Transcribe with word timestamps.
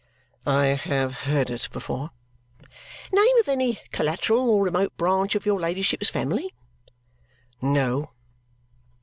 "I 0.47 0.65
have 0.87 1.13
heard 1.29 1.51
it 1.51 1.69
before." 1.71 2.09
"Name 3.13 3.37
of 3.39 3.47
any 3.47 3.75
collateral 3.91 4.49
or 4.49 4.63
remote 4.63 4.97
branch 4.97 5.35
of 5.35 5.45
your 5.45 5.59
ladyship's 5.59 6.09
family?" 6.09 6.55
"No." 7.61 8.09